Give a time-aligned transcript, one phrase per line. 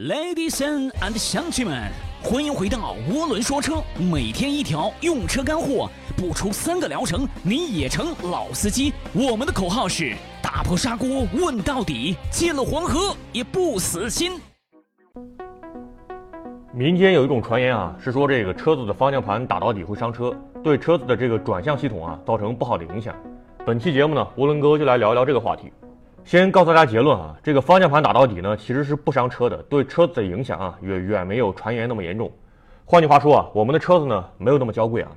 [0.00, 1.78] Ladies and 乡亲们，
[2.22, 8.94] 欢迎回到涡轮说车，每天一条用车干货，不出三个疗程你也成老司机。
[9.12, 14.40] 我们的口号是打破砂锅问到底，进了黄河也不死心。
[16.72, 23.14] 民间有一种传言啊，是说这个车子的方向盘打到底会伤车，对车子的这个转向系统啊造成不好的影响。
[23.66, 25.70] 本期节目呢，涡轮哥就来聊一聊这个话题。
[26.24, 32.30] 先告诉大家结论啊，这个方向盘打到底呢，其实是不伤车的，对车子的影响啊，远远没有传言那么严重。
[32.84, 35.10] 换句话说啊，我们的车子呢，没有那么娇贵啊，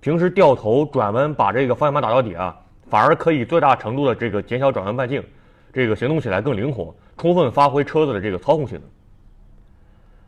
[0.00, 2.56] 平时掉头转弯把这个方向盘打到底啊，
[2.88, 5.24] 反而可以最大程度的这个减小转弯半径，
[5.72, 8.88] 这个行动起来更灵活，充分发挥车子的这个操控性能。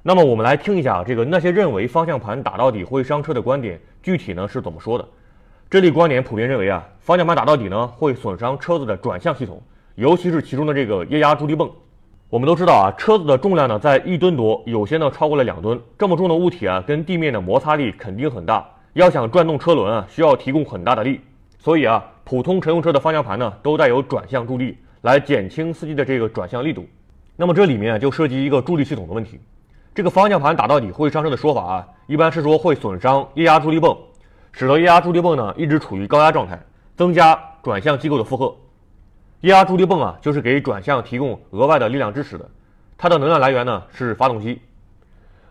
[0.02, 5.06] 那么我们来听一下这个那些认为方向盘打到底会伤车的观点，具体呢是怎么说的？
[5.70, 9.62] 这类观点普遍认为啊，方向盘打到底呢会损伤车子的转向系统。
[9.94, 11.70] 尤其是其中的这个液压助力泵，
[12.30, 15.78] 我们都知道啊，车子的重量呢在一吨多，有些呢超过了两吨。
[15.98, 21.20] 这么重的物体啊，跟地面的摩擦力肯定很大，要想转动车轮啊，需要提供很大的力。
[21.58, 26.86] 所以啊，普通乘用车的方向盘呢，都带有转向助力，来减轻司机的这个转向力度。
[27.36, 29.38] 那么这里面就涉及一个助力系统的问题。
[29.94, 33.94] 这个方向盘打到底会伤车的说法啊，一般是说会损伤液压助力泵，
[34.52, 36.58] 使得液压助力泵呢一直处于高压状态，
[36.96, 38.54] 增加转向机构的负荷。
[39.42, 42.48] 液压助力泵啊，就是给转向提供额外的力量支持的。
[42.96, 44.60] 它的能量来源呢是发动机。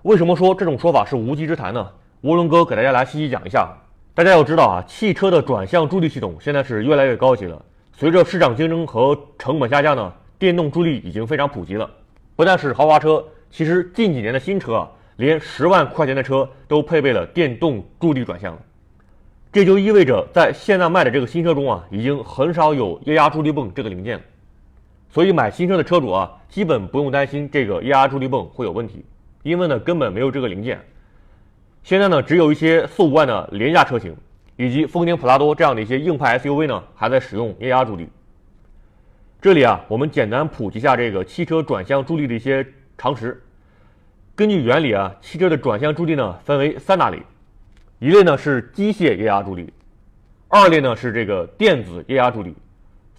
[0.04, 1.86] 为什么说这种说法是无稽之谈呢？
[2.24, 3.70] 涡轮哥给大家来细细讲一下。
[4.14, 7.62] 大家要知道啊，汽车的转向助力系统现在是越来越高级了。
[7.92, 11.90] 随着市场竞争和成本下降呢，电动助力已经非常普及了。
[12.38, 18.58] 不但是豪华车，其实近几年的新车啊，连十万块钱的车都配备了电动助力转向。
[19.52, 24.24] 这就意味着，在现在卖的这个新车中啊，已经很少有液压助力泵这个零件了。
[25.10, 29.04] 所以买新车的车主啊，基本不用担心这个液压助力泵会有问题，
[29.44, 30.80] 因为呢根本没有这个零件。
[31.84, 34.16] 现在呢，只有一些四五万的廉价车型，
[34.56, 38.08] 以及丰田普拉多这样的一些硬派 SUV 呢，还在使用液压助力。
[39.42, 42.66] 这里啊，我们简单普及下这个汽车转向助力的一些
[42.98, 43.44] 常识。
[44.34, 47.22] 根据原理啊，汽车的转向助力呢，分为三大类。
[48.02, 49.72] 一类呢是机械液压助力，
[50.48, 52.56] 二类呢是这个电子液压助力，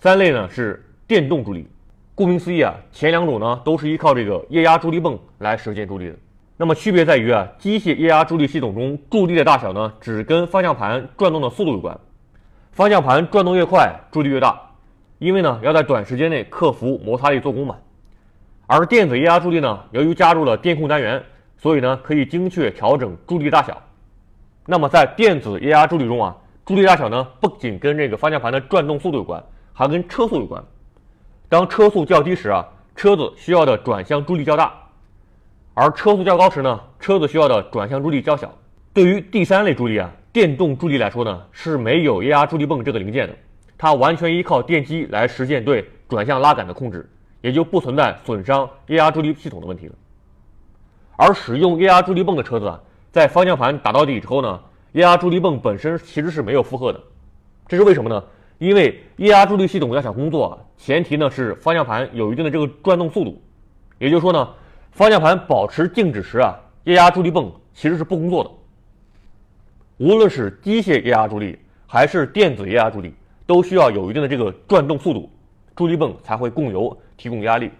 [0.00, 1.68] 三类呢是电动助力。
[2.16, 6.16] 顾名思义啊，前两种呢都是依靠这个液压助力泵来实现助力的。
[6.56, 11.96] 那么区别在于啊，机械液压助力系统中助力的大小呢，只跟方向盘转动的速度有关。
[12.72, 14.60] 方向盘转动越快，助力越大，
[15.20, 17.76] 因为呢要在短时间内克服摩擦力做功嘛。
[18.66, 21.22] 而电子液压助力呢，由于加入了电控单元，
[21.56, 23.80] 所以呢可以精确调整助力大小。
[24.64, 29.42] 那么在电子液压助力中啊，助力大小呢不仅跟这个方向盘的转动速度有关，
[29.72, 30.62] 还跟车速有关。
[31.48, 32.64] 当车速较低时啊，
[32.94, 34.72] 车子需要的转向助力较大；
[35.74, 38.54] 而车速较高时呢，车子需要的转向助力较小。
[38.94, 43.34] 对于第三类助力啊，电动助力来说呢，是没有液压助力泵这个零件的，
[43.76, 49.94] 它完全依靠电机来实现对转向拉杆的控制，也就不存在损伤液压助力系统的问题了。
[51.16, 52.80] 而使用液压助力泵的车子啊。
[53.12, 54.58] 在方向盘打到底之后呢，
[54.92, 56.98] 液压助力泵本身其实是没有负荷的，
[57.68, 58.24] 这是为什么呢？
[58.56, 63.38] 因为液压助力系统要想工作，前提呢是方向盘有一定的这个转动速度。
[63.98, 64.48] 也就是说呢，
[64.92, 68.50] 方向盘保持静止时啊，液压助力泵其实是不工作的。
[69.98, 73.12] 无论是机械液压助力还是电子液压助力，
[73.46, 75.30] 都需要有一定的这个转动速度，
[75.76, 77.70] 助力泵才会供油提供压力。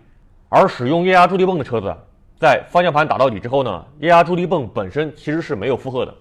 [0.51, 1.97] 而使用液压助力泵的车子。
[2.43, 6.13] 在方向盘打到底之后呢，液压助力泵本身其实是没有负荷的，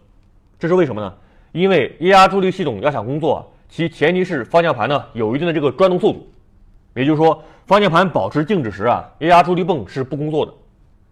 [0.59, 1.11] 这是为什么呢？
[1.51, 6.27] 因为液压助力系统要想工作，其前提是方向盘呢有一定的这个转动速度，
[6.93, 10.53] 也就是说，方向盘保持静止时啊，液压助力泵是不工作的。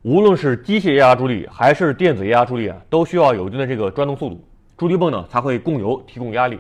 [0.04, 4.40] 无论是机械液压助力还是电子液压助力啊，都需要有一定的这个转动速度，
[4.78, 6.60] 助力泵呢才会供油提供压力。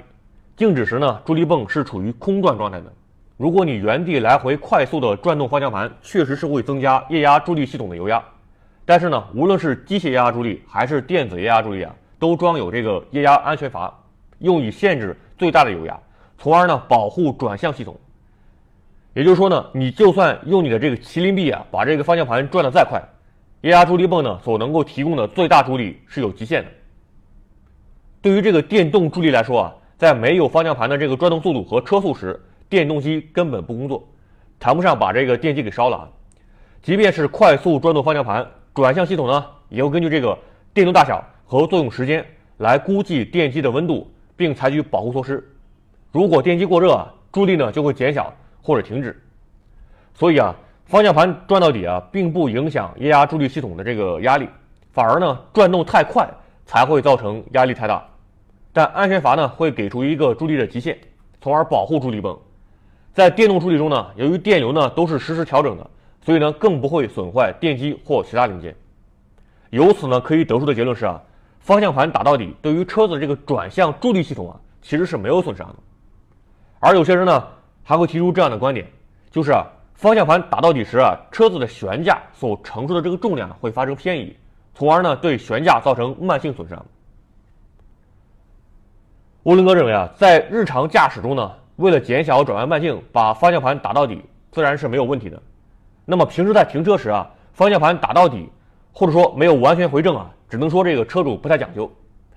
[0.58, 2.92] 静止时呢，助力泵是处于空转状态的。
[3.38, 8.20] 如果你原地来回快速的转动方向盘，确实是会增加液压助力系统的油压。
[8.90, 13.96] 但是呢，无论是机械液压助力还是电子液压助力啊，都装有这个液压安全阀，
[14.40, 15.96] 用以限制最大的油压，
[16.40, 17.96] 从而呢保护转向系统。
[19.14, 23.00] 也就是说呢，你就算用你的这个麒麟臂啊，把这个方向盘转得再快，
[23.62, 26.72] 液压助力泵呢所能够提供的最大助力是有极限的。
[28.24, 34.04] 对于这个电动助力来说啊，在没有方向盘的这个转动速度和车速时，电动机根本不工作，
[34.60, 36.10] 谈不上把这个电机给烧了啊。
[36.82, 38.44] 即便是快速转动方向盘。
[38.80, 40.40] 转向系统呢，也会根据这个
[40.74, 42.26] 电动大小和作用时间
[42.60, 45.46] 来估计电机的温度，并采取保护措施。
[46.14, 49.22] 如果电机过热，助力呢就会减小或者停止。
[50.14, 50.56] 所以啊，
[50.86, 54.48] 方向盘转到底啊，并不影响液压助力系统的这个压力，
[54.94, 56.26] 反而呢转动太快
[56.66, 58.02] 才会造成压力太大。
[58.72, 60.98] 但安全阀呢会给出一个助力的极限，
[61.42, 62.40] 从而保护助力泵。
[63.14, 65.86] 在电动助力中呢，由于电流呢都是实时调整的，
[66.22, 68.76] 所以呢更不会损坏电机或其他零件。
[69.70, 71.22] 由此呢可以得出的结论是啊，
[71.60, 75.76] 方向盘打到底对于车子这个转向助力系统啊其实是没有损伤的。
[76.80, 77.48] 而有些人呢
[77.84, 78.86] 还会提出这样的观点，
[79.32, 79.66] 就是啊。
[79.96, 84.34] 方向盘打到底时啊，车子的悬架所承受的这个重量会发生偏移，
[84.74, 86.86] 从而呢对悬架造成慢性损伤。
[89.44, 94.24] 涡轮哥认为啊，在日常驾驶中呢，为了减小转弯半径，把方向盘打到底
[94.54, 95.42] 自然是没有问题的。
[96.12, 98.50] 那么平时在停车时啊，方向盘打到底，
[98.92, 101.88] 或者说没有完全回正啊，只能说这个车主不太讲究。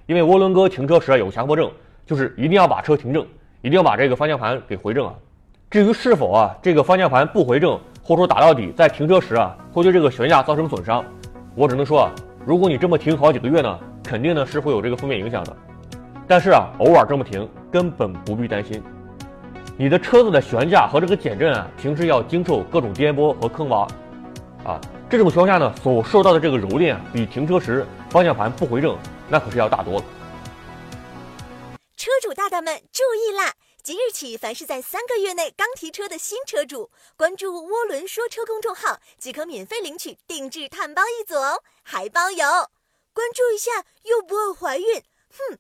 [0.04, 1.70] 因为涡轮哥停车时啊有强迫症，
[2.04, 3.26] 就是一定要把车停正，
[3.62, 5.14] 一定要把这个方向盘给回正啊。
[5.70, 11.02] 至于是否啊这个方向盘不回正，或者说打到底，在停车时啊会对这个悬架造成损伤，
[11.54, 12.12] 我只能说啊，
[12.44, 15.56] 如果你这么停好几个月呢，肯定呢是会有这个负面影响的。
[16.28, 18.82] 但是啊，偶尔这么停根本不必担心。
[19.78, 23.88] 你的车子的悬架和这个减震啊，平时要经受各种颠簸和坑洼，
[24.64, 24.78] 啊，
[25.08, 28.96] 这种情况下呢，所受到的这个蹂躏，比停车时方向盘不回正
[29.30, 30.04] 那可是要大多了。
[31.96, 33.54] 车主大大们注意啦！
[33.82, 42.44] 即日起，凡是在三个月内刚提车的新车主，关注“涡轮说车”公众号即可免费领取定制碳包一组哦，还包邮。
[43.14, 43.70] 关注一下
[44.04, 45.58] 又不会怀孕，哼。